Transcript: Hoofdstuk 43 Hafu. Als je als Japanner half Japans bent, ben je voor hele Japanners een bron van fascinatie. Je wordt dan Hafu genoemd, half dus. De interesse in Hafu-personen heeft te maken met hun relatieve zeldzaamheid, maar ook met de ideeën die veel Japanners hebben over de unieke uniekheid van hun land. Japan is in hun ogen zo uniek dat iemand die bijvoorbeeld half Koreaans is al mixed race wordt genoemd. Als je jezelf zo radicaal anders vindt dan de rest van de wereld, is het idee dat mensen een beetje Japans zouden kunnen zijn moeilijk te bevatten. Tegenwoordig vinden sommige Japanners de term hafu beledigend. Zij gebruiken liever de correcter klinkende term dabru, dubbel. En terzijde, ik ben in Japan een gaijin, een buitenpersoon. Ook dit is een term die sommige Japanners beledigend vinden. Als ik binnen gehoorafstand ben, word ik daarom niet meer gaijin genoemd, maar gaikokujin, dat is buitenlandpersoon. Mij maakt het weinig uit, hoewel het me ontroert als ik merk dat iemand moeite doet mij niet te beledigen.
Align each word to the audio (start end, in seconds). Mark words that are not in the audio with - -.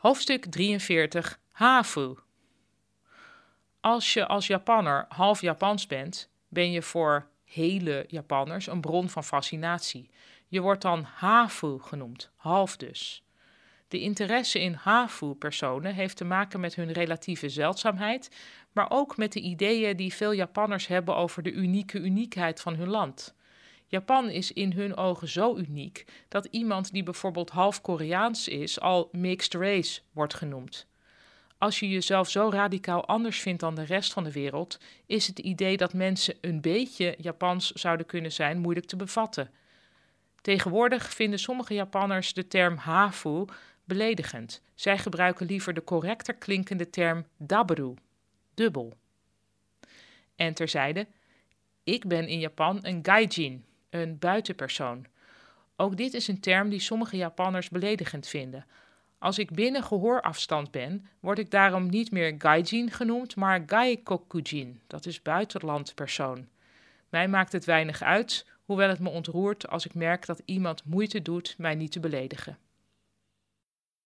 Hoofdstuk 0.00 0.46
43 0.46 1.40
Hafu. 1.50 2.14
Als 3.80 4.12
je 4.12 4.26
als 4.26 4.46
Japanner 4.46 5.04
half 5.08 5.40
Japans 5.40 5.86
bent, 5.86 6.30
ben 6.48 6.70
je 6.70 6.82
voor 6.82 7.28
hele 7.44 8.04
Japanners 8.08 8.66
een 8.66 8.80
bron 8.80 9.08
van 9.08 9.24
fascinatie. 9.24 10.10
Je 10.48 10.60
wordt 10.60 10.82
dan 10.82 11.02
Hafu 11.02 11.78
genoemd, 11.80 12.30
half 12.36 12.76
dus. 12.76 13.24
De 13.88 14.00
interesse 14.00 14.60
in 14.60 14.72
Hafu-personen 14.72 15.94
heeft 15.94 16.16
te 16.16 16.24
maken 16.24 16.60
met 16.60 16.74
hun 16.74 16.92
relatieve 16.92 17.48
zeldzaamheid, 17.48 18.36
maar 18.72 18.90
ook 18.90 19.16
met 19.16 19.32
de 19.32 19.40
ideeën 19.40 19.96
die 19.96 20.14
veel 20.14 20.32
Japanners 20.32 20.86
hebben 20.86 21.16
over 21.16 21.42
de 21.42 21.52
unieke 21.52 21.98
uniekheid 21.98 22.60
van 22.60 22.74
hun 22.74 22.88
land. 22.88 23.34
Japan 23.90 24.28
is 24.28 24.52
in 24.52 24.72
hun 24.72 24.96
ogen 24.96 25.28
zo 25.28 25.56
uniek 25.56 26.04
dat 26.28 26.44
iemand 26.50 26.92
die 26.92 27.02
bijvoorbeeld 27.02 27.50
half 27.50 27.80
Koreaans 27.80 28.48
is 28.48 28.80
al 28.80 29.08
mixed 29.12 29.54
race 29.54 30.00
wordt 30.12 30.34
genoemd. 30.34 30.86
Als 31.58 31.80
je 31.80 31.88
jezelf 31.88 32.30
zo 32.30 32.50
radicaal 32.52 33.06
anders 33.06 33.40
vindt 33.40 33.60
dan 33.60 33.74
de 33.74 33.82
rest 33.82 34.12
van 34.12 34.24
de 34.24 34.32
wereld, 34.32 34.78
is 35.06 35.26
het 35.26 35.38
idee 35.38 35.76
dat 35.76 35.92
mensen 35.92 36.34
een 36.40 36.60
beetje 36.60 37.14
Japans 37.18 37.70
zouden 37.70 38.06
kunnen 38.06 38.32
zijn 38.32 38.58
moeilijk 38.58 38.86
te 38.86 38.96
bevatten. 38.96 39.50
Tegenwoordig 40.40 41.14
vinden 41.14 41.38
sommige 41.38 41.74
Japanners 41.74 42.32
de 42.32 42.46
term 42.46 42.76
hafu 42.76 43.44
beledigend. 43.84 44.62
Zij 44.74 44.98
gebruiken 44.98 45.46
liever 45.46 45.74
de 45.74 45.84
correcter 45.84 46.34
klinkende 46.34 46.90
term 46.90 47.26
dabru, 47.36 47.94
dubbel. 48.54 48.92
En 50.36 50.54
terzijde, 50.54 51.06
ik 51.84 52.06
ben 52.06 52.28
in 52.28 52.38
Japan 52.38 52.78
een 52.82 52.98
gaijin, 53.02 53.64
een 53.90 54.18
buitenpersoon. 54.18 55.06
Ook 55.76 55.96
dit 55.96 56.14
is 56.14 56.28
een 56.28 56.40
term 56.40 56.68
die 56.68 56.80
sommige 56.80 57.16
Japanners 57.16 57.68
beledigend 57.68 58.26
vinden. 58.26 58.66
Als 59.18 59.38
ik 59.38 59.50
binnen 59.50 59.82
gehoorafstand 59.82 60.70
ben, 60.70 61.06
word 61.20 61.38
ik 61.38 61.50
daarom 61.50 61.88
niet 61.88 62.10
meer 62.10 62.34
gaijin 62.38 62.90
genoemd, 62.90 63.36
maar 63.36 63.62
gaikokujin, 63.66 64.80
dat 64.86 65.06
is 65.06 65.22
buitenlandpersoon. 65.22 66.48
Mij 67.08 67.28
maakt 67.28 67.52
het 67.52 67.64
weinig 67.64 68.02
uit, 68.02 68.46
hoewel 68.64 68.88
het 68.88 69.00
me 69.00 69.08
ontroert 69.08 69.68
als 69.68 69.86
ik 69.86 69.94
merk 69.94 70.26
dat 70.26 70.42
iemand 70.44 70.84
moeite 70.84 71.22
doet 71.22 71.54
mij 71.58 71.74
niet 71.74 71.92
te 71.92 72.00
beledigen. 72.00 72.58